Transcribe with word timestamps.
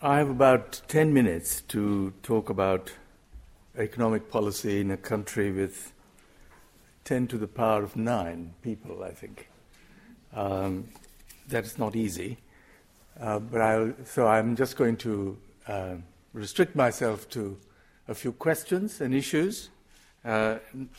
I 0.00 0.18
have 0.18 0.30
about 0.30 0.80
10 0.86 1.12
minutes 1.12 1.60
to 1.62 2.12
talk 2.22 2.50
about 2.50 2.92
economic 3.76 4.30
policy 4.30 4.80
in 4.80 4.92
a 4.92 4.96
country 4.96 5.50
with 5.50 5.92
10 7.02 7.26
to 7.26 7.36
the 7.36 7.48
power 7.48 7.82
of 7.82 7.96
9 7.96 8.54
people, 8.62 9.02
I 9.02 9.10
think. 9.10 9.48
Um, 10.32 10.90
that 11.48 11.64
is 11.64 11.80
not 11.80 11.96
easy. 11.96 12.38
Uh, 13.18 13.40
but 13.40 13.60
I'll, 13.60 13.92
so 14.04 14.28
I'm 14.28 14.54
just 14.54 14.76
going 14.76 14.98
to 14.98 15.36
uh, 15.66 15.94
restrict 16.32 16.76
myself 16.76 17.28
to 17.30 17.58
a 18.06 18.14
few 18.14 18.30
questions 18.30 19.00
and 19.00 19.12
issues, 19.12 19.70
uh, 20.24 20.58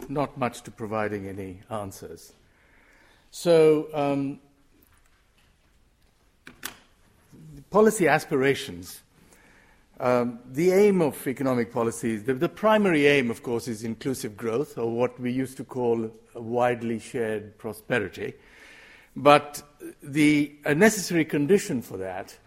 not 0.10 0.38
much 0.38 0.62
to 0.64 0.72
providing 0.72 1.26
any 1.26 1.62
answers. 1.70 2.34
So, 3.32 3.88
um, 3.94 4.42
policy 7.70 8.08
aspirations. 8.08 9.02
Um, 10.00 10.40
the 10.46 10.72
aim 10.72 11.02
of 11.02 11.28
economic 11.28 11.74
policy, 11.74 12.16
the, 12.16 12.34
the, 12.34 12.48
primary 12.48 13.06
aim, 13.08 13.30
of 13.30 13.44
course, 13.44 13.68
is 13.68 13.84
inclusive 13.84 14.38
growth, 14.38 14.78
or 14.78 14.90
what 14.90 15.20
we 15.20 15.32
used 15.32 15.58
to 15.58 15.66
call 15.66 16.10
widely 16.34 17.00
shared 17.00 17.58
prosperity. 17.58 18.34
But 19.16 19.62
the, 20.02 20.56
necessary 20.66 21.26
condition 21.26 21.82
for 21.82 21.98
that 21.98 22.38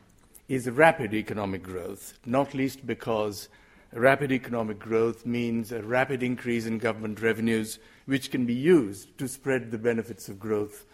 is 0.48 0.68
rapid 0.70 1.12
economic 1.12 1.62
growth, 1.62 2.18
not 2.24 2.54
least 2.54 2.86
because 2.86 3.50
rapid 3.92 4.32
economic 4.32 4.78
growth 4.78 5.26
means 5.26 5.72
a 5.72 5.82
rapid 5.82 6.22
increase 6.22 6.64
in 6.64 6.78
government 6.78 7.20
revenues, 7.20 7.78
which 8.06 8.30
can 8.30 8.46
be 8.46 8.54
used 8.54 9.18
to 9.18 9.28
spread 9.28 9.70
the 9.70 9.78
benefits 9.78 10.30
of 10.30 10.40
growth 10.40 10.86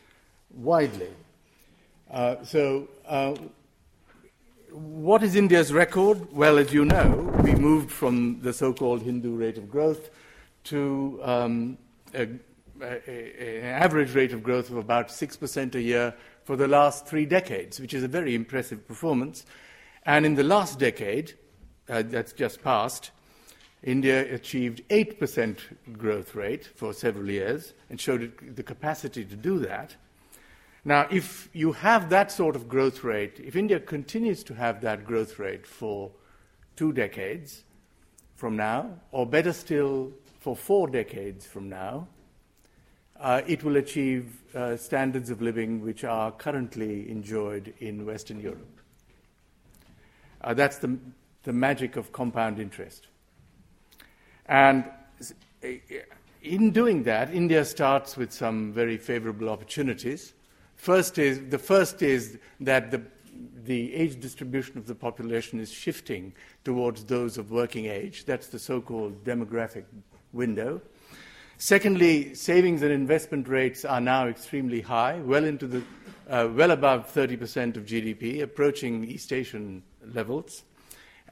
widely. 0.51 1.11
Uh, 2.11 2.43
so, 2.43 2.89
uh, 3.07 3.35
what 4.73 5.23
is 5.23 5.35
India's 5.35 5.73
record? 5.73 6.33
Well, 6.33 6.59
as 6.59 6.73
you 6.73 6.85
know, 6.85 7.33
we 7.43 7.55
moved 7.55 7.91
from 7.91 8.41
the 8.41 8.53
so 8.53 8.73
called 8.73 9.03
Hindu 9.03 9.35
rate 9.35 9.59
of 9.59 9.71
growth 9.71 10.11
to 10.65 11.21
um, 11.23 11.79
an 12.13 12.41
average 12.83 14.15
rate 14.15 14.33
of 14.33 14.43
growth 14.43 14.71
of 14.71 14.77
about 14.77 15.09
6% 15.09 15.75
a 15.75 15.81
year 15.81 16.15
for 16.45 16.57
the 16.57 16.69
last 16.69 17.07
three 17.07 17.27
decades, 17.27 17.81
which 17.81 17.95
is 17.95 18.03
a 18.03 18.09
very 18.09 18.35
impressive 18.35 18.87
performance. 18.87 19.47
And 20.05 20.25
in 20.25 20.35
the 20.35 20.45
last 20.45 20.79
decade, 20.79 21.35
uh, 21.89 22.03
that's 22.07 22.33
just 22.33 22.63
passed, 22.63 23.11
India 23.83 24.35
achieved 24.35 24.83
8% 24.89 25.59
growth 25.97 26.35
rate 26.35 26.67
for 26.67 26.93
several 26.93 27.31
years 27.31 27.75
and 27.91 28.01
showed 28.01 28.55
the 28.57 28.63
capacity 28.63 29.25
to 29.25 29.37
do 29.37 29.59
that. 29.61 29.97
Now, 30.89 31.07
if 31.11 31.51
you 31.53 31.73
have 31.73 32.09
that 32.09 32.33
sort 32.33 32.57
of 32.57 32.67
growth 32.67 33.05
rate, 33.05 33.43
if 33.45 33.57
India 33.57 33.79
continues 33.79 34.43
to 34.45 34.55
have 34.55 34.81
that 34.81 35.05
growth 35.05 35.39
rate 35.39 35.67
for 35.67 36.11
two 36.77 36.95
decades 36.95 37.65
from 38.37 38.57
now, 38.57 38.93
or 39.13 39.27
better 39.27 39.53
still, 39.53 40.11
for 40.41 40.57
four 40.57 40.89
decades 40.89 41.45
from 41.45 41.69
now, 41.69 42.09
uh, 43.21 43.43
it 43.47 43.63
will 43.65 43.77
achieve 43.77 44.41
uh, 44.55 44.79
standards 44.79 45.29
of 45.29 45.43
living 45.43 45.85
which 45.85 46.05
are 46.05 46.33
currently 46.33 47.11
enjoyed 47.11 47.75
in 47.81 48.07
Western 48.07 48.41
Europe. 48.41 48.81
Uh, 50.41 50.55
that's 50.55 50.79
the, 50.79 50.97
the 51.43 51.53
magic 51.53 51.97
of 51.97 52.13
compound 52.13 52.59
interest. 52.59 53.09
And 54.47 54.87
in 56.43 56.71
doing 56.71 57.03
that, 57.03 57.31
India 57.35 57.67
starts 57.67 58.17
with 58.17 58.33
some 58.33 58.73
very 58.73 58.97
favorable 58.97 59.51
opportunities. 59.51 60.33
First 60.79 61.19
is, 61.19 61.51
the 61.51 61.59
first 61.59 62.03
is 62.03 62.39
that 62.61 62.93
the, 62.93 63.03
the 63.65 63.93
age 63.95 64.21
distribution 64.21 64.79
of 64.79 64.87
the 64.87 64.95
population 64.95 65.59
is 65.59 65.71
shifting 65.71 66.33
towards 66.65 67.05
those 67.05 67.37
of 67.37 67.51
working 67.51 67.87
age. 67.87 68.25
That's 68.25 68.47
the 68.47 68.61
so 68.61 68.81
called 68.81 69.25
demographic 69.25 69.85
window. 70.33 70.81
Secondly, 71.59 72.33
savings 72.35 72.83
and 72.83 72.93
investment 72.93 73.49
rates 73.49 73.85
are 73.85 74.01
now 74.01 74.29
extremely 74.29 74.81
high, 74.81 75.19
well 75.19 75.45
into 75.45 75.67
the 75.67 75.83
uh, 76.31 76.49
well 76.55 76.71
above 76.71 77.13
30% 77.13 77.77
of 77.77 77.85
GDP, 77.85 78.43
approaching 78.43 79.05
East 79.05 79.33
Asian 79.33 79.83
levels. 80.15 80.63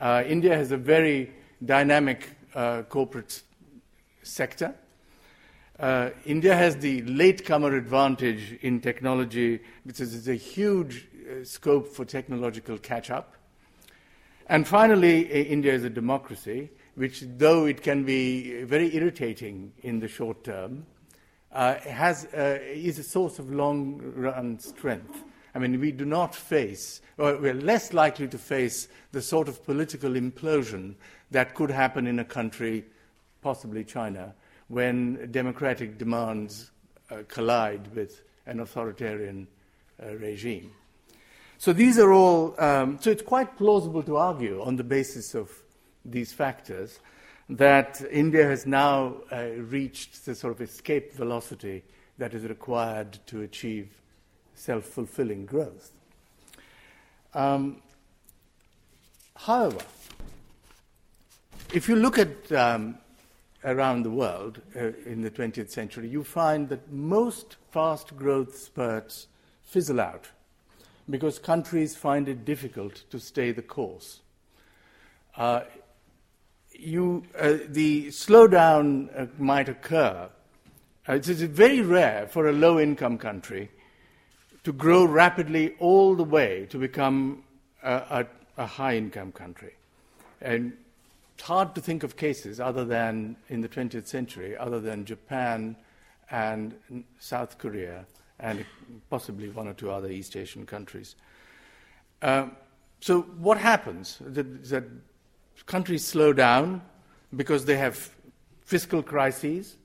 Uh, 0.01 0.25
India 0.27 0.57
has 0.57 0.73
a 0.73 0.77
very 0.77 1.33
dynamic 1.65 2.31
uh, 2.55 2.83
corporate 2.83 3.43
sector. 4.25 4.75
Uh, 5.79 6.09
India 6.25 6.57
has 6.57 6.77
the 6.79 7.03
latecomer 7.03 7.77
advantage 7.77 8.59
in 8.63 8.81
technology, 8.81 9.61
which 9.85 10.01
is 10.01 10.27
a 10.27 10.35
huge 10.35 11.07
uh, 11.07 11.45
scope 11.45 11.87
for 11.87 12.07
technological 12.07 12.79
catch 12.79 13.11
up. 13.11 13.35
And 14.47 14.67
finally, 14.67 15.23
India 15.23 15.75
is 15.75 15.85
a 15.85 15.91
democracy, 15.91 16.71
which, 16.95 17.25
though 17.37 17.67
it 17.67 17.83
can 17.83 18.05
be 18.05 18.63
very 18.63 18.95
irritating 18.97 19.73
in 19.83 20.01
the 20.01 20.09
short 20.09 20.45
term, 20.45 20.87
uh, 21.53 21.75
has, 21.75 22.27
uh, 22.27 22.59
is 22.63 22.99
a 22.99 23.03
source 23.03 23.39
of 23.39 23.53
long 23.53 24.01
run 24.15 24.59
strength. 24.59 25.25
I 25.55 25.59
mean, 25.59 25.79
we 25.81 25.93
do 25.93 26.05
not 26.05 26.35
face, 26.35 27.03
or 27.19 27.37
we're 27.37 27.55
less 27.55 27.93
likely 27.93 28.29
to 28.29 28.39
face 28.39 28.89
the 29.13 29.21
sort 29.21 29.49
of 29.49 29.65
political 29.65 30.13
implosion 30.13 30.95
that 31.33 31.55
could 31.55 31.71
happen 31.71 32.07
in 32.07 32.19
a 32.19 32.25
country, 32.25 32.85
possibly 33.43 33.85
China, 33.85 34.35
when 34.69 35.31
democratic 35.31 35.99
demands 35.99 36.71
uh, 37.11 37.19
collide 37.29 37.95
with 37.95 38.23
an 38.47 38.61
authoritarian 38.61 39.47
uh, 40.03 40.15
regime. 40.17 40.73
So 41.59 41.73
these 41.73 41.99
are 41.99 42.13
all, 42.13 42.55
um, 42.61 42.99
so 43.01 43.11
it's 43.11 43.23
quite 43.23 43.57
plausible 43.57 44.03
to 44.03 44.17
argue 44.17 44.63
on 44.63 44.77
the 44.77 44.85
basis 44.85 45.35
of 45.35 45.51
these 46.05 46.33
factors 46.33 47.01
that 47.49 48.03
India 48.11 48.45
has 48.45 48.67
now 48.67 49.17
uh, 49.33 49.47
reached 49.57 50.27
the 50.27 50.35
sort 50.35 50.53
of 50.53 50.61
escape 50.61 51.15
velocity 51.15 51.83
that 52.19 52.35
is 52.35 52.45
required 52.45 53.19
to 53.27 53.43
achieve 53.43 53.89
self 54.55 54.85
fulfilling 54.85 55.47
growth. 55.47 55.93
Um, 57.35 57.83
however, 59.37 59.81
if 61.73 61.89
you 61.89 61.97
look 61.97 62.19
at 62.19 62.53
um, 62.53 62.99
around 63.67 64.05
the 64.05 64.11
world 64.11 64.63
uh, 64.77 64.93
in 65.05 65.21
the 65.21 65.31
20th 65.31 65.71
century, 65.71 66.09
you 66.09 66.25
find 66.25 66.69
that 66.69 66.91
most 66.91 67.57
fast 67.71 68.17
growth 68.17 68.57
spurts 68.57 69.27
fizzle 69.65 70.01
out 70.01 70.29
because 71.11 71.39
countries 71.39 71.95
find 71.95 72.29
it 72.29 72.45
difficult 72.45 73.03
to 73.11 73.19
stay 73.19 73.53
the 73.53 73.63
course. 73.63 74.21
Uh, 75.37 75.61
you, 76.73 77.25
uh, 77.39 77.55
the 77.69 78.07
slowdown 78.07 79.09
uh, 79.19 79.27
might 79.39 79.69
occur. 79.69 80.29
Uh, 81.09 81.15
it 81.15 81.29
is 81.29 81.43
very 81.43 81.81
rare 81.81 82.27
for 82.29 82.49
a 82.49 82.53
low 82.53 82.79
income 82.79 83.19
country 83.19 83.71
to 84.65 84.73
grow 84.73 85.05
rapidly 85.05 85.75
all 85.79 86.15
the 86.15 86.25
way 86.25 86.67
to 86.71 86.79
become 86.79 87.45
a, 87.83 87.93
a, 87.95 88.27
a 88.59 88.67
high 88.67 88.97
income 88.97 89.33
country. 89.33 89.75
And 90.41 90.77
it's 91.37 91.45
hard 91.45 91.75
to 91.75 91.83
think 91.83 92.03
of 92.03 92.17
cases 92.17 92.61
other 92.61 92.87
than 92.87 93.37
in 93.51 93.61
the 93.61 93.69
20th 93.69 94.07
century, 94.07 94.57
other 94.57 94.81
than 94.81 95.05
Japan 95.05 95.77
and 96.31 96.75
South 97.19 97.59
Korea 97.59 98.07
and 98.41 98.65
possibly 99.11 99.51
one 99.51 99.69
or 99.69 99.75
two 99.75 99.91
other 99.91 100.11
East 100.11 100.35
Asian 100.35 100.65
countries. 100.65 101.15
Uh, 102.23 102.47
so, 103.01 103.21
what 103.21 103.59
happens? 103.59 104.17
That, 104.23 104.65
that 104.71 104.85
countries 105.67 106.07
slow 106.07 106.33
down 106.33 106.81
because 107.37 107.67
they 107.67 107.77
have 107.77 108.11
fiscal 108.63 109.03
crises 109.03 109.77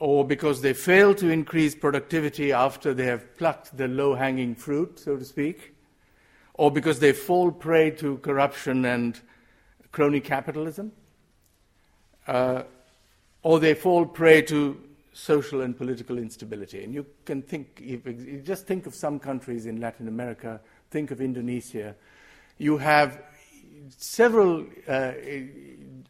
or 0.00 0.24
because 0.24 0.62
they 0.62 0.72
fail 0.72 1.14
to 1.14 1.30
increase 1.30 1.76
productivity 1.76 2.52
after 2.52 2.92
they 2.92 3.06
have 3.06 3.36
plucked 3.36 3.76
the 3.76 3.86
low 3.86 4.16
hanging 4.16 4.56
fruit, 4.56 4.98
so 4.98 5.16
to 5.16 5.24
speak, 5.24 5.76
or 6.54 6.72
because 6.72 6.98
they 6.98 7.12
fall 7.12 7.52
prey 7.52 7.88
to 7.92 8.18
corruption 8.18 8.84
and 8.84 9.20
crony 9.94 10.18
capitalism, 10.18 10.90
uh, 12.26 12.64
or 13.44 13.60
they 13.60 13.74
fall 13.74 14.04
prey 14.04 14.42
to 14.42 14.76
social 15.12 15.60
and 15.60 15.78
political 15.78 16.18
instability. 16.18 16.82
And 16.82 16.92
you 16.92 17.06
can 17.24 17.42
think, 17.42 17.80
just 18.44 18.66
think 18.66 18.86
of 18.86 18.94
some 18.94 19.20
countries 19.20 19.66
in 19.66 19.80
Latin 19.80 20.08
America, 20.08 20.60
think 20.90 21.12
of 21.12 21.20
Indonesia. 21.20 21.94
You 22.58 22.76
have 22.78 23.22
several, 23.96 24.66
uh, 24.88 25.12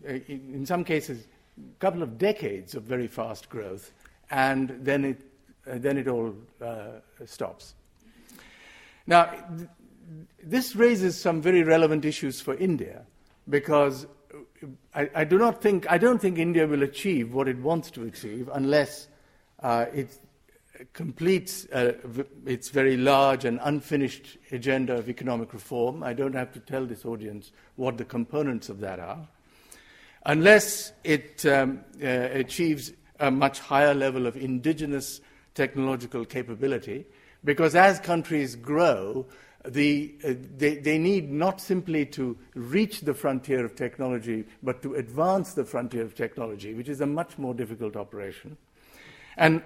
in 0.03 0.65
some 0.65 0.83
cases, 0.83 1.27
a 1.59 1.79
couple 1.79 2.03
of 2.03 2.17
decades 2.17 2.75
of 2.75 2.85
very 2.85 3.07
fast 3.07 3.51
growth, 3.51 3.93
and 4.31 4.71
then 4.81 5.05
it, 5.05 5.21
uh, 5.71 5.77
then 5.77 5.99
it 5.99 6.09
all 6.09 6.35
uh, 6.63 7.01
stops. 7.27 7.75
Now, 9.07 9.27
th- 9.27 9.69
this 10.43 10.75
raises 10.75 11.21
some 11.21 11.43
very 11.43 11.63
relevant 11.63 12.07
issues 12.07 12.41
for 12.41 12.55
India 12.55 13.05
because 13.49 14.07
I, 14.95 15.11
I, 15.15 15.25
do 15.25 15.39
not 15.39 15.61
think, 15.61 15.91
I 15.91 15.99
don't 15.99 16.21
think 16.21 16.39
India 16.39 16.67
will 16.67 16.83
achieve 16.83 17.35
what 17.35 17.49
it 17.49 17.59
wants 17.59 17.91
to 17.93 18.05
achieve 18.05 18.49
unless 18.53 19.09
uh, 19.63 19.87
it 19.93 20.19
completes 20.93 21.67
uh, 21.73 21.93
its 22.47 22.71
very 22.71 22.97
large 22.97 23.45
and 23.45 23.61
unfinished 23.63 24.39
agenda 24.51 24.95
of 24.95 25.09
economic 25.09 25.53
reform. 25.53 26.03
I 26.03 26.13
don't 26.13 26.35
have 26.35 26.53
to 26.53 26.61
tell 26.61 26.85
this 26.87 27.05
audience 27.05 27.53
what 27.77 27.99
the 27.99 28.05
components 28.05 28.69
of 28.69 28.81
that 28.81 28.99
are. 28.99 29.29
Unless 30.27 30.93
it 31.05 31.45
um, 31.47 31.81
uh, 32.03 32.07
achieves 32.07 32.93
a 33.21 33.31
much 33.31 33.61
higher 33.61 33.95
level 33.95 34.27
of 34.27 34.37
indigenous 34.37 35.21
technological 35.55 36.25
capability, 36.25 37.05
because 37.45 37.75
as 37.75 38.01
countries 38.01 38.57
grow, 38.57 39.27
the, 39.67 40.15
uh, 40.25 40.35
they, 40.57 40.77
they 40.77 40.99
need 40.99 41.31
not 41.31 41.61
simply 41.61 42.05
to 42.07 42.37
reach 42.55 43.01
the 43.01 43.15
frontier 43.15 43.65
of 43.65 43.75
technology, 43.75 44.45
but 44.63 44.83
to 44.83 44.95
advance 44.95 45.55
the 45.55 45.65
frontier 45.65 46.03
of 46.03 46.15
technology, 46.15 46.75
which 46.75 46.89
is 46.89 47.01
a 47.01 47.07
much 47.07 47.39
more 47.39 47.55
difficult 47.55 47.97
operation. 47.97 48.57
And 49.37 49.63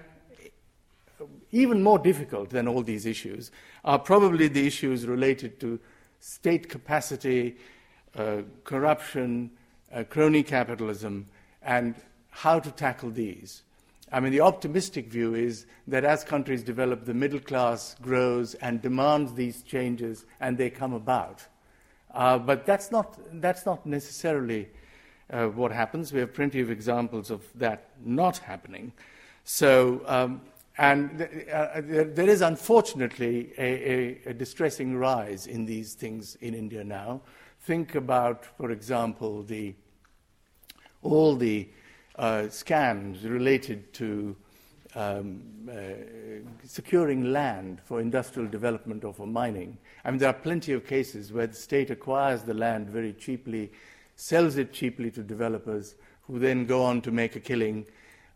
even 1.51 1.83
more 1.83 1.99
difficult 1.99 2.49
than 2.49 2.67
all 2.67 2.81
these 2.81 3.05
issues 3.05 3.51
are 3.83 3.99
probably 3.99 4.47
the 4.47 4.65
issues 4.65 5.05
related 5.05 5.59
to 5.59 5.79
state 6.19 6.69
capacity, 6.69 7.57
uh, 8.15 8.41
corruption, 8.63 9.51
uh, 9.93 10.03
crony 10.03 10.43
capitalism, 10.43 11.27
and 11.61 11.95
how 12.29 12.59
to 12.59 12.71
tackle 12.71 13.11
these. 13.11 13.63
I 14.11 14.19
mean, 14.19 14.31
the 14.31 14.41
optimistic 14.41 15.07
view 15.07 15.35
is 15.35 15.65
that 15.87 16.03
as 16.03 16.23
countries 16.23 16.63
develop, 16.63 17.05
the 17.05 17.13
middle 17.13 17.39
class 17.39 17.95
grows 18.01 18.55
and 18.55 18.81
demands 18.81 19.33
these 19.33 19.61
changes, 19.61 20.25
and 20.39 20.57
they 20.57 20.69
come 20.69 20.93
about. 20.93 21.45
Uh, 22.13 22.39
but 22.39 22.65
that's 22.65 22.91
not, 22.91 23.19
that's 23.39 23.65
not 23.65 23.85
necessarily 23.85 24.67
uh, 25.31 25.47
what 25.47 25.71
happens. 25.71 26.11
We 26.11 26.19
have 26.21 26.33
plenty 26.33 26.59
of 26.59 26.71
examples 26.71 27.29
of 27.29 27.45
that 27.55 27.89
not 28.03 28.39
happening. 28.39 28.93
So, 29.43 30.01
um, 30.05 30.41
and 30.77 31.17
th- 31.19 31.47
uh, 31.49 31.81
there, 31.81 32.05
there 32.05 32.29
is 32.29 32.41
unfortunately 32.41 33.51
a, 33.57 33.91
a, 33.91 34.21
a, 34.27 34.33
distressing 34.33 34.95
rise 34.95 35.45
in 35.45 35.65
these 35.65 35.93
things 35.93 36.35
in 36.41 36.53
India 36.53 36.83
now. 36.83 37.21
Think 37.61 37.95
about, 37.95 38.45
for 38.45 38.71
example, 38.71 39.43
the, 39.43 39.75
all 41.03 41.35
the 41.35 41.67
uh, 42.19 42.43
scams 42.49 43.23
related 43.23 43.93
to 43.93 44.35
um, 44.95 45.41
uh, 45.71 45.73
securing 46.65 47.31
land 47.31 47.79
for 47.85 48.01
industrial 48.01 48.49
development 48.49 49.05
or 49.05 49.13
for 49.13 49.25
mining. 49.25 49.77
I 50.03 50.11
mean, 50.11 50.19
there 50.19 50.29
are 50.29 50.33
plenty 50.33 50.73
of 50.73 50.85
cases 50.85 51.31
where 51.31 51.47
the 51.47 51.55
state 51.55 51.89
acquires 51.89 52.43
the 52.43 52.53
land 52.53 52.89
very 52.89 53.13
cheaply, 53.13 53.71
sells 54.15 54.57
it 54.57 54.73
cheaply 54.73 55.11
to 55.11 55.23
developers, 55.23 55.95
who 56.23 56.39
then 56.39 56.65
go 56.65 56.83
on 56.83 57.01
to 57.01 57.11
make 57.11 57.35
a 57.37 57.39
killing, 57.39 57.85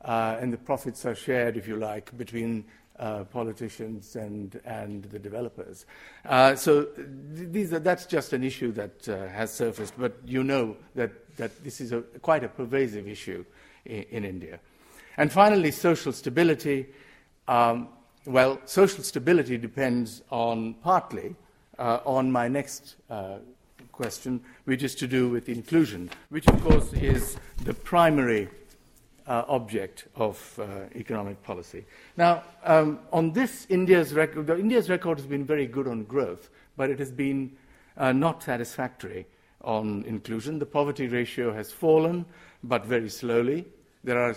uh, 0.06 0.38
and 0.39 0.53
the 0.53 0.57
profits 0.57 1.06
are 1.06 1.15
shared, 1.15 1.57
if 1.57 1.68
you 1.68 1.75
like, 1.75 2.15
between 2.18 2.63
uh, 3.00 3.24
politicians 3.25 4.15
and, 4.15 4.62
and 4.63 5.03
the 5.06 5.19
developers. 5.19 5.86
Uh, 6.25 6.56
so 6.56 6.86
th- 6.86 7.74
are, 7.74 7.79
that's 7.79 8.06
just 8.06 8.31
an 8.31 8.44
issue 8.44 8.71
that 8.71 9.09
uh, 9.09 9.27
has 9.27 9.51
surfaced, 9.51 9.95
but 9.97 10.13
you 10.25 10.44
know 10.44 10.77
that, 10.95 11.12
that 11.36 11.63
this 11.63 11.81
is 11.81 11.91
a, 11.91 12.01
quite 12.21 12.44
a 12.44 12.47
pervasive 12.47 13.07
issue 13.07 13.44
in, 13.85 14.03
in 14.12 14.25
India. 14.25 14.59
And 15.18 15.31
finally, 15.31 15.71
social 15.71 16.12
stability. 16.12 16.88
Um, 17.47 17.89
well, 18.25 18.59
social 18.65 19.03
stability 19.03 19.57
depends 19.57 20.21
on 20.31 20.75
partly 20.75 21.35
uh, 21.77 22.00
on 22.06 22.31
my 22.31 22.47
next 22.47 22.95
uh, 23.09 23.38
question, 23.91 24.41
which 24.65 24.83
is 24.83 24.95
to 24.95 25.07
do 25.07 25.30
with 25.30 25.50
inclusion, 25.50 26.09
which 26.30 26.47
of 26.47 26.63
course 26.63 26.94
is 26.94 27.38
the 27.63 27.74
primary 27.74 28.50
uh, 29.27 29.44
object 29.47 30.06
of 30.15 30.59
uh, 30.59 30.65
economic 30.95 31.41
policy. 31.44 31.86
Now, 32.18 32.44
um, 32.63 33.00
on 33.12 33.31
this, 33.31 33.65
India's 33.69 34.13
record, 34.13 34.50
India's 34.50 34.89
record 34.89 35.19
has 35.19 35.27
been 35.27 35.45
very 35.45 35.68
good 35.68 35.88
on 35.88 36.03
growth, 36.03 36.50
but 36.75 36.89
it 36.89 37.00
has 37.00 37.12
been 37.12 37.51
uh, 37.97 38.12
not 38.12 38.44
satisfactory 38.44 39.25
on 39.63 40.04
inclusion. 40.06 40.60
The 40.60 40.65
poverty 40.65 41.07
ratio 41.07 41.54
has 41.54 41.71
fallen, 41.71 42.25
but 42.63 42.86
very 42.86 43.10
slowly. 43.10 43.65
There 44.04 44.19
are, 44.19 44.36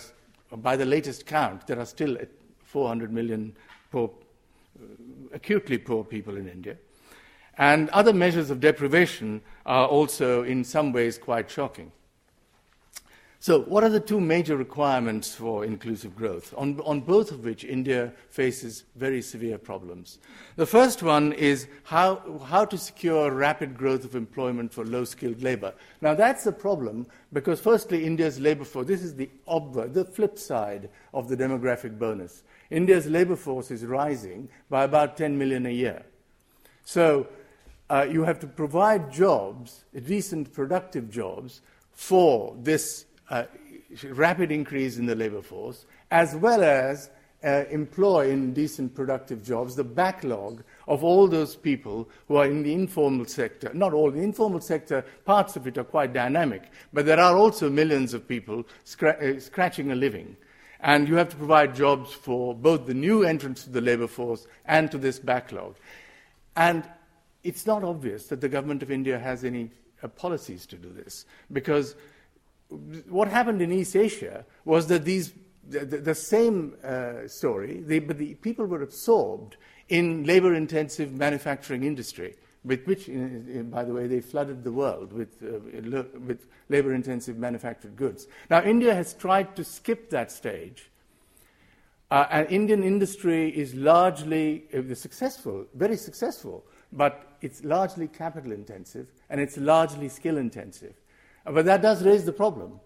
by 0.56 0.76
the 0.76 0.84
latest 0.84 1.26
count, 1.26 1.66
there 1.66 1.78
are 1.78 1.86
still 1.86 2.16
400 2.64 3.12
million 3.12 3.56
poor, 3.90 4.10
uh, 4.78 4.84
acutely 5.32 5.78
poor 5.78 6.04
people 6.04 6.36
in 6.36 6.48
India. 6.48 6.76
And 7.58 7.88
other 7.90 8.12
measures 8.12 8.50
of 8.50 8.60
deprivation 8.60 9.40
are 9.64 9.86
also, 9.86 10.42
in 10.42 10.62
some 10.62 10.92
ways, 10.92 11.16
quite 11.18 11.50
shocking. 11.50 11.90
So, 13.38 13.60
what 13.60 13.84
are 13.84 13.90
the 13.90 14.00
two 14.00 14.18
major 14.18 14.56
requirements 14.56 15.34
for 15.34 15.64
inclusive 15.64 16.16
growth, 16.16 16.54
on, 16.56 16.80
on, 16.80 17.00
both 17.00 17.30
of 17.30 17.44
which 17.44 17.64
India 17.64 18.12
faces 18.30 18.84
very 18.96 19.20
severe 19.20 19.58
problems? 19.58 20.18
The 20.56 20.64
first 20.64 21.02
one 21.02 21.32
is 21.34 21.68
how, 21.84 22.40
how 22.46 22.64
to 22.64 22.78
secure 22.78 23.30
rapid 23.30 23.76
growth 23.76 24.04
of 24.04 24.16
employment 24.16 24.72
for 24.72 24.84
low 24.86 25.04
skilled 25.04 25.42
labor. 25.42 25.74
Now, 26.00 26.14
that's 26.14 26.46
a 26.46 26.52
problem 26.52 27.06
because, 27.32 27.60
firstly, 27.60 28.06
India's 28.06 28.40
labor 28.40 28.64
force, 28.64 28.86
this 28.86 29.02
is 29.02 29.14
the 29.14 29.28
obverse, 29.46 29.90
the 29.92 30.04
flip 30.06 30.38
side 30.38 30.88
of 31.12 31.28
the 31.28 31.36
demographic 31.36 31.98
bonus. 31.98 32.42
India's 32.70 33.06
labor 33.06 33.36
force 33.36 33.70
is 33.70 33.84
rising 33.84 34.48
by 34.70 34.84
about 34.84 35.16
10 35.16 35.36
million 35.36 35.66
a 35.66 35.70
year. 35.70 36.04
So, 36.84 37.28
uh, 37.90 38.06
you 38.10 38.24
have 38.24 38.40
to 38.40 38.46
provide 38.46 39.12
jobs, 39.12 39.84
decent, 40.06 40.52
productive 40.52 41.10
jobs, 41.10 41.60
for 41.92 42.54
this 42.58 43.04
uh, 43.30 43.44
rapid 44.10 44.50
increase 44.52 44.98
in 44.98 45.06
the 45.06 45.14
labor 45.14 45.42
force, 45.42 45.86
as 46.10 46.34
well 46.36 46.62
as 46.62 47.10
uh, 47.44 47.64
employ 47.70 48.30
in 48.30 48.52
decent 48.52 48.94
productive 48.94 49.42
jobs 49.44 49.76
the 49.76 49.84
backlog 49.84 50.62
of 50.88 51.04
all 51.04 51.28
those 51.28 51.54
people 51.54 52.08
who 52.28 52.36
are 52.36 52.46
in 52.46 52.62
the 52.62 52.72
informal 52.72 53.26
sector. 53.26 53.70
Not 53.74 53.92
all, 53.92 54.10
the 54.10 54.22
informal 54.22 54.60
sector, 54.60 55.04
parts 55.24 55.54
of 55.56 55.66
it 55.66 55.78
are 55.78 55.84
quite 55.84 56.12
dynamic, 56.12 56.62
but 56.92 57.06
there 57.06 57.20
are 57.20 57.36
also 57.36 57.70
millions 57.70 58.14
of 58.14 58.26
people 58.26 58.64
uh, 59.02 59.38
scratching 59.38 59.92
a 59.92 59.94
living. 59.94 60.36
And 60.80 61.08
you 61.08 61.14
have 61.16 61.30
to 61.30 61.36
provide 61.36 61.74
jobs 61.74 62.12
for 62.12 62.54
both 62.54 62.86
the 62.86 62.94
new 62.94 63.24
entrants 63.24 63.64
to 63.64 63.70
the 63.70 63.80
labor 63.80 64.06
force 64.06 64.46
and 64.64 64.90
to 64.90 64.98
this 64.98 65.18
backlog. 65.18 65.76
And 66.54 66.84
it's 67.44 67.66
not 67.66 67.84
obvious 67.84 68.26
that 68.26 68.40
the 68.40 68.48
government 68.48 68.82
of 68.82 68.90
India 68.90 69.18
has 69.18 69.44
any 69.44 69.70
uh, 70.02 70.08
policies 70.08 70.66
to 70.66 70.76
do 70.76 70.90
this, 70.92 71.26
because 71.52 71.94
what 72.68 73.28
happened 73.28 73.62
in 73.62 73.72
East 73.72 73.94
Asia 73.94 74.44
was 74.64 74.86
that 74.88 75.04
these, 75.04 75.32
the, 75.68 75.84
the, 75.84 76.14
same 76.14 76.74
uh, 76.82 77.26
story, 77.26 77.80
they, 77.80 77.98
but 77.98 78.18
the 78.18 78.34
people 78.36 78.66
were 78.66 78.82
absorbed 78.82 79.56
in 79.88 80.24
labor 80.24 80.54
intensive 80.54 81.12
manufacturing 81.12 81.84
industry, 81.84 82.34
with 82.64 82.84
which, 82.86 83.08
in, 83.08 83.48
in, 83.48 83.70
by 83.70 83.84
the 83.84 83.92
way, 83.92 84.06
they 84.06 84.20
flooded 84.20 84.64
the 84.64 84.72
world 84.72 85.12
with, 85.12 85.42
uh, 85.42 86.02
with 86.26 86.46
labor 86.68 86.92
intensive 86.92 87.36
manufactured 87.36 87.94
goods. 87.96 88.26
Now, 88.50 88.62
India 88.62 88.94
has 88.94 89.14
tried 89.14 89.54
to 89.56 89.64
skip 89.64 90.10
that 90.10 90.32
stage. 90.32 90.90
Uh, 92.10 92.26
and 92.30 92.48
Indian 92.50 92.84
industry 92.84 93.48
is 93.48 93.74
largely 93.74 94.64
uh, 94.72 94.94
successful, 94.94 95.66
very 95.74 95.96
successful, 95.96 96.64
but 96.92 97.36
it's 97.42 97.64
largely 97.64 98.06
capital 98.06 98.52
intensive 98.52 99.08
and 99.28 99.40
it's 99.40 99.56
largely 99.56 100.08
skill 100.08 100.36
intensive. 100.38 100.94
But 101.50 101.64
that 101.66 101.82
does 101.82 102.04
raise 102.04 102.24
the 102.24 102.32
problem. 102.32 102.80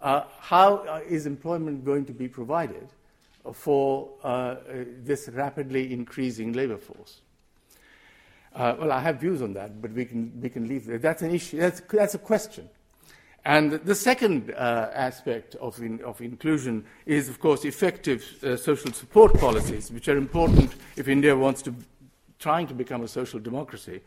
Uh, 0.00 0.24
how 0.38 0.76
uh, 0.76 1.00
employment 1.08 1.84
going 1.84 2.04
to 2.04 2.12
be 2.12 2.28
provided 2.28 2.88
for 3.52 4.10
uh, 4.22 4.56
this 5.02 5.28
rapidly 5.28 5.92
increasing 5.92 6.52
labor 6.52 6.76
force? 6.76 7.20
Uh, 8.54 8.76
well, 8.78 8.92
I 8.92 9.00
have 9.00 9.20
views 9.20 9.42
on 9.42 9.52
that, 9.54 9.82
but 9.82 9.92
we 9.92 10.04
can, 10.04 10.32
we 10.40 10.48
can 10.48 10.68
leave 10.68 10.86
that. 10.86 11.02
That's 11.02 11.22
an 11.22 11.32
issue. 11.32 11.58
That's, 11.58 11.80
that's 11.80 12.14
a 12.14 12.18
question. 12.18 12.68
And 13.44 13.72
the 13.72 13.94
second 13.94 14.52
uh, 14.52 14.90
aspect 14.94 15.54
of, 15.56 15.78
in, 15.80 16.02
of, 16.02 16.20
inclusion 16.20 16.84
is, 17.04 17.28
of 17.28 17.40
course, 17.40 17.64
effective 17.64 18.24
uh, 18.42 18.56
social 18.56 18.92
support 18.92 19.38
policies, 19.38 19.90
which 19.90 20.08
are 20.08 20.16
important 20.16 20.74
if 20.96 21.08
India 21.08 21.36
wants 21.36 21.60
to 21.62 21.74
trying 22.38 22.66
to 22.66 22.74
become 22.74 23.02
a 23.02 23.08
social 23.08 23.40
democracy. 23.40 24.00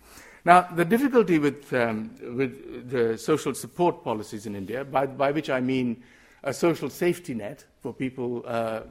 Now, 0.48 0.62
the 0.62 0.86
difficulty 0.86 1.39
with, 1.39 1.74
um, 1.74 2.10
with 2.38 2.89
the 2.89 3.18
social 3.18 3.54
support 3.54 4.01
policies 4.01 4.46
in 4.46 4.56
India, 4.56 4.86
by, 4.86 5.06
by, 5.06 5.32
which 5.32 5.50
I 5.50 5.60
mean 5.60 6.01
a 6.42 6.54
social 6.54 6.89
safety 6.89 7.34
net 7.34 7.66
for 7.82 7.92
people, 7.92 8.44
uh, 8.46 8.50
uh 8.50 8.84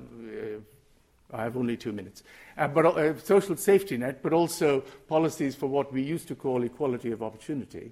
I 1.33 1.45
have 1.45 1.57
only 1.57 1.79
two 1.79 1.93
minutes, 1.93 2.23
uh, 2.59 2.69
but 2.69 2.85
a 2.85 2.91
uh, 2.91 3.15
social 3.17 3.57
safety 3.57 3.97
net, 3.97 4.23
but 4.23 4.35
also 4.35 4.83
policies 5.09 5.55
for 5.55 5.67
what 5.67 5.91
we 5.95 6.03
used 6.03 6.29
to 6.29 6.35
call 6.35 6.63
equality 6.63 7.11
of 7.11 7.23
opportunity. 7.23 7.91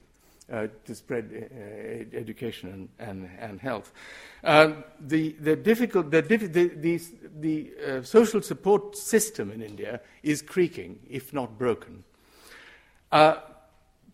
Uh, 0.52 0.66
to 0.84 0.94
spread 0.94 1.30
uh, 1.32 2.14
education 2.18 2.68
and, 2.68 2.88
and, 2.98 3.30
and 3.38 3.60
health. 3.62 3.94
Um, 4.44 4.84
the, 5.00 5.34
the, 5.40 5.56
difficult, 5.56 6.10
the, 6.10 6.20
the, 6.20 6.36
the, 6.36 7.00
the 7.40 7.72
uh, 7.82 8.02
social 8.02 8.42
support 8.42 8.94
system 8.94 9.50
in 9.50 9.62
India 9.62 10.02
is 10.22 10.42
creaking, 10.42 10.98
if 11.08 11.32
not 11.32 11.56
broken. 11.56 12.04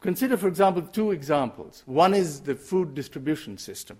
Consider, 0.01 0.37
for 0.37 0.49
example, 0.49 0.83
two 0.83 1.11
examples. 1.11 1.83
One 1.87 2.15
is 2.15 2.41
the 2.41 2.55
food 2.55 2.95
distribution 2.95 3.59
system. 3.59 3.99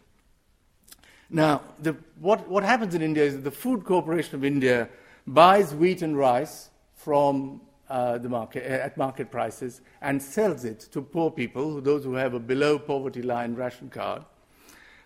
Now, 1.29 1.63
the, 1.79 1.95
what, 2.19 2.49
what 2.49 2.65
happens 2.65 2.95
in 2.95 3.03
India 3.03 3.25
is 3.25 3.35
that 3.35 3.45
the 3.45 3.51
Food 3.51 3.85
Corporation 3.85 4.35
of 4.35 4.45
India 4.45 4.89
buys 5.27 5.75
wheat 5.75 6.03
and 6.03 6.19
rice 6.19 6.71
from 6.95 7.61
uh, 7.89 8.19
the 8.19 8.29
market, 8.29 8.65
uh, 8.65 8.85
at 8.85 8.97
market 8.97 9.31
prices 9.31 9.81
and 10.01 10.21
sells 10.21 10.65
it 10.65 10.81
to 10.93 11.03
poor 11.03 11.31
people, 11.31 11.81
those 11.81 12.05
who 12.05 12.15
have 12.15 12.35
a 12.35 12.41
below 12.41 12.79
poverty 12.79 13.23
line 13.23 13.55
ration 13.55 13.91
card, 13.91 14.25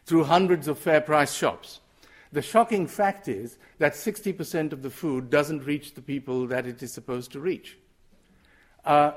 through 0.06 0.24
hundreds 0.24 0.68
of 0.68 0.78
fair 0.78 1.00
price 1.00 1.34
shops. 1.34 1.80
The 2.32 2.42
shocking 2.42 2.86
fact 2.86 3.28
is 3.28 3.58
that 3.78 3.94
60% 3.94 4.72
of 4.72 4.82
the 4.82 4.90
food 4.90 5.30
doesn't 5.30 5.64
reach 5.64 5.94
the 5.94 6.02
people 6.02 6.46
that 6.48 6.66
it 6.66 6.82
is 6.82 6.92
supposed 6.92 7.32
to 7.32 7.40
reach. 7.40 7.78
Uh, 8.84 9.12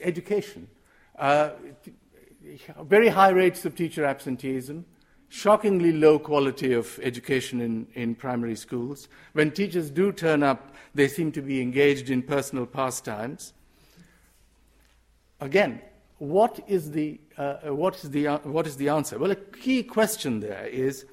education. 0.00 0.68
Uh, 1.18 1.50
very 2.82 3.08
high 3.08 3.28
rates 3.28 3.64
of 3.64 3.74
teacher 3.74 4.04
absenteeism, 4.04 4.84
shockingly 5.28 5.92
low 5.92 6.18
quality 6.18 6.72
of 6.72 6.98
education 7.02 7.60
in, 7.60 7.86
in 7.94 8.14
primary 8.14 8.56
schools. 8.56 9.08
When 9.32 9.50
teachers 9.50 9.90
do 9.90 10.12
turn 10.12 10.42
up, 10.42 10.74
they 10.94 11.08
seem 11.08 11.32
to 11.32 11.42
be 11.42 11.60
engaged 11.60 12.10
in 12.10 12.22
personal 12.22 12.66
pastimes. 12.66 13.52
Again, 15.40 15.80
what 16.18 16.60
is 16.66 16.90
the, 16.90 17.20
uh, 17.38 17.56
what 17.74 17.96
is 17.96 18.10
the, 18.10 18.26
uh, 18.26 18.38
what 18.38 18.66
is 18.66 18.76
the 18.76 18.88
answer? 18.88 19.18
Well, 19.18 19.30
a 19.30 19.36
key 19.36 19.82
question 19.82 20.40
there 20.40 20.66
is 20.66 21.06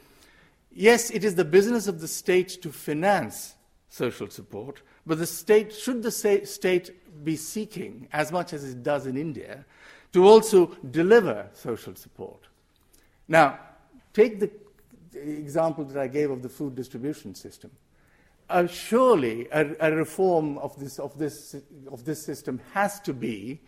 yes, 0.77 1.09
it 1.09 1.23
is 1.23 1.35
the 1.35 1.45
business 1.45 1.87
of 1.87 1.99
the 2.01 2.07
state 2.07 2.49
to 2.61 2.71
finance 2.71 3.55
social 3.89 4.29
support, 4.29 4.81
but 5.05 5.17
the 5.17 5.25
state, 5.25 5.73
should 5.73 6.03
the 6.03 6.11
state 6.11 6.91
be 7.23 7.35
seeking, 7.35 8.07
as 8.13 8.31
much 8.31 8.53
as 8.53 8.63
it 8.63 8.83
does 8.83 9.05
in 9.05 9.17
India, 9.17 9.65
to 10.13 10.27
also 10.27 10.67
deliver 10.91 11.47
social 11.53 11.95
support? 11.95 12.41
Now, 13.27 13.59
take 14.13 14.39
the 14.39 14.51
example 15.13 15.83
that 15.85 15.97
I 15.97 16.07
gave 16.07 16.31
of 16.31 16.41
the 16.41 16.49
food 16.49 16.75
distribution 16.75 17.35
system. 17.35 17.71
Uh, 18.49 18.65
surely 18.65 19.47
a, 19.51 19.75
a 19.79 19.95
reform 19.95 20.57
of 20.59 20.79
this, 20.79 20.99
of, 20.99 21.17
this, 21.17 21.55
of 21.91 22.05
this 22.05 22.23
system 22.23 22.61
has 22.73 22.99
to 23.01 23.13
be 23.13 23.59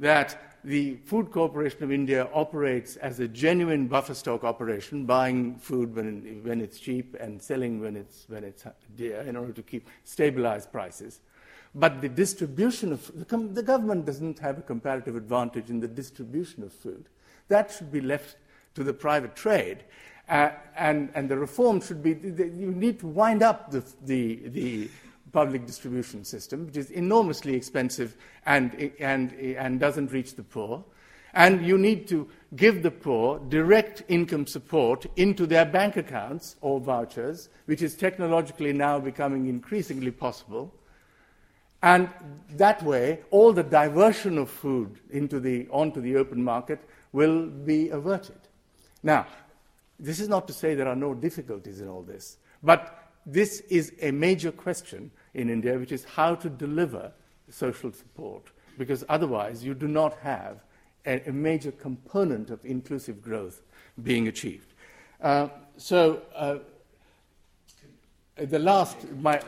that 0.00 0.56
the 0.64 0.96
Food 1.04 1.30
Corporation 1.30 1.84
of 1.84 1.92
India 1.92 2.28
operates 2.32 2.96
as 2.96 3.20
a 3.20 3.28
genuine 3.28 3.86
buffer 3.86 4.14
stock 4.14 4.42
operation, 4.42 5.04
buying 5.04 5.56
food 5.56 5.94
when, 5.94 6.40
when 6.42 6.60
it's 6.60 6.80
cheap 6.80 7.14
and 7.20 7.40
selling 7.40 7.80
when 7.80 7.96
it's, 7.96 8.24
when 8.28 8.44
it's 8.44 8.64
dear 8.96 9.20
in 9.20 9.36
order 9.36 9.52
to 9.52 9.62
keep 9.62 9.88
stabilized 10.04 10.72
prices. 10.72 11.20
But 11.74 12.00
the 12.00 12.08
distribution 12.08 12.92
of 12.92 13.10
the, 13.14 13.62
government 13.62 14.06
doesn't 14.06 14.38
have 14.38 14.58
a 14.58 14.62
comparative 14.62 15.16
advantage 15.16 15.70
in 15.70 15.80
the 15.80 15.88
distribution 15.88 16.62
of 16.62 16.72
food. 16.72 17.08
That 17.48 17.72
should 17.72 17.90
be 17.90 18.00
left 18.00 18.36
to 18.74 18.84
the 18.84 18.92
private 18.92 19.34
trade. 19.34 19.84
Uh, 20.28 20.50
and, 20.76 21.10
and 21.14 21.28
the 21.28 21.36
reform 21.36 21.80
should 21.80 22.02
be 22.02 22.10
you 22.10 22.72
need 22.72 23.00
to 23.00 23.06
wind 23.06 23.42
up 23.42 23.70
the, 23.70 23.84
the, 24.04 24.48
the 24.48 24.88
public 25.32 25.66
distribution 25.66 26.24
system, 26.24 26.66
which 26.66 26.76
is 26.76 26.90
enormously 26.90 27.54
expensive 27.54 28.16
and, 28.46 28.92
and, 29.00 29.32
and 29.32 29.80
doesn't 29.80 30.12
reach 30.12 30.36
the 30.36 30.42
poor. 30.42 30.82
And 31.34 31.66
you 31.66 31.76
need 31.76 32.06
to 32.08 32.28
give 32.54 32.84
the 32.84 32.92
poor 32.92 33.40
direct 33.48 34.04
income 34.06 34.46
support 34.46 35.06
into 35.16 35.46
their 35.46 35.64
bank 35.64 35.96
accounts 35.96 36.54
or 36.60 36.78
vouchers, 36.78 37.48
which 37.66 37.82
is 37.82 37.96
technologically 37.96 38.72
now 38.72 39.00
becoming 39.00 39.48
increasingly 39.48 40.12
possible. 40.12 40.72
And 41.84 42.08
that 42.56 42.82
way, 42.82 43.20
all 43.30 43.52
the 43.52 43.62
diversion 43.62 44.38
of 44.38 44.48
food 44.48 45.00
into 45.10 45.38
the, 45.38 45.68
onto 45.70 46.00
the 46.00 46.16
open 46.16 46.42
market 46.42 46.80
will 47.12 47.44
be 47.44 47.90
averted. 47.90 48.38
Now, 49.02 49.26
this 50.00 50.18
is 50.18 50.26
not 50.26 50.46
to 50.46 50.54
say 50.54 50.74
there 50.74 50.88
are 50.88 50.96
no 50.96 51.12
difficulties 51.12 51.82
in 51.82 51.88
all 51.88 52.00
this, 52.00 52.38
but 52.62 53.10
this 53.26 53.60
is 53.68 53.92
a 54.00 54.12
major 54.12 54.50
question 54.50 55.10
in 55.34 55.50
India, 55.50 55.78
which 55.78 55.92
is 55.92 56.04
how 56.04 56.34
to 56.36 56.48
deliver 56.48 57.12
social 57.50 57.92
support, 57.92 58.44
because 58.78 59.04
otherwise 59.10 59.62
you 59.62 59.74
do 59.74 59.86
not 59.86 60.14
have 60.20 60.64
a, 61.04 61.20
a 61.28 61.32
major 61.32 61.70
component 61.70 62.48
of 62.48 62.64
inclusive 62.64 63.20
growth 63.20 63.60
being 64.02 64.26
achieved. 64.26 64.72
Uh, 65.20 65.48
so, 65.76 66.22
uh, 66.34 66.56
the 68.36 68.58
last, 68.58 68.96
my, 69.20 69.38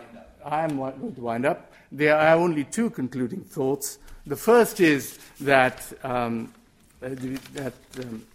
I 0.46 0.62
am 0.62 0.76
going 0.76 1.14
to 1.14 1.20
wind 1.20 1.44
up. 1.44 1.72
There 1.90 2.16
are 2.16 2.36
only 2.36 2.62
two 2.62 2.90
concluding 2.90 3.40
thoughts. 3.42 3.98
The 4.26 4.36
first 4.36 4.78
is 4.78 5.18
that, 5.40 5.92
um, 6.04 6.54
uh, 7.02 7.08
that 7.54 7.72
um, 8.00 8.26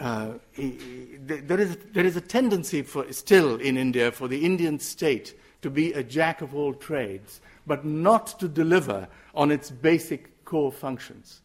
uh, 0.00 0.28
there, 0.56 1.60
is, 1.60 1.78
there 1.92 2.04
is 2.04 2.16
a 2.16 2.20
tendency 2.20 2.82
for, 2.82 3.10
still 3.12 3.56
in 3.56 3.76
India 3.76 4.10
for 4.10 4.26
the 4.26 4.44
Indian 4.44 4.80
state 4.80 5.38
to 5.62 5.70
be 5.70 5.92
a 5.92 6.02
jack 6.02 6.42
of 6.42 6.52
all 6.52 6.74
trades, 6.74 7.40
but 7.64 7.84
not 7.84 8.38
to 8.40 8.48
deliver 8.48 9.06
on 9.36 9.52
its 9.52 9.70
basic 9.70 10.44
core 10.44 10.72
functions. 10.72 11.42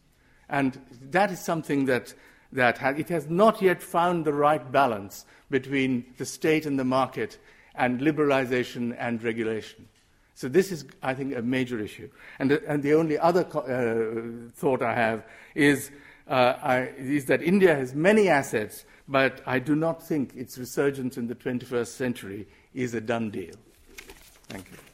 And 0.48 0.80
that 1.12 1.30
is 1.30 1.38
something 1.38 1.84
that, 1.84 2.12
that 2.52 2.78
ha- 2.78 2.94
it 2.96 3.08
has 3.10 3.28
not 3.28 3.62
yet 3.62 3.80
found 3.80 4.24
the 4.24 4.32
right 4.32 4.72
balance 4.72 5.26
between 5.48 6.04
the 6.16 6.26
state 6.26 6.66
and 6.66 6.76
the 6.76 6.84
market 6.84 7.38
and 7.78 8.00
liberalization 8.00 8.94
and 8.98 9.22
regulation. 9.22 9.88
So 10.34 10.48
this 10.48 10.70
is, 10.70 10.84
I 11.02 11.14
think, 11.14 11.34
a 11.34 11.42
major 11.42 11.80
issue. 11.80 12.08
And 12.38 12.50
the, 12.50 12.62
and 12.68 12.82
the 12.82 12.94
only 12.94 13.18
other 13.18 13.44
uh, 13.44 14.50
thought 14.52 14.82
I 14.82 14.94
have 14.94 15.24
is, 15.54 15.90
uh, 16.28 16.54
I, 16.62 16.78
is 16.96 17.24
that 17.26 17.42
India 17.42 17.74
has 17.74 17.94
many 17.94 18.28
assets, 18.28 18.84
but 19.08 19.40
I 19.46 19.58
do 19.58 19.74
not 19.74 20.00
think 20.00 20.36
its 20.36 20.56
resurgence 20.56 21.16
in 21.16 21.26
the 21.26 21.34
21st 21.34 21.88
century 21.88 22.46
is 22.72 22.94
a 22.94 23.00
done 23.00 23.30
deal. 23.30 23.54
Thank 24.48 24.70
you. 24.70 24.87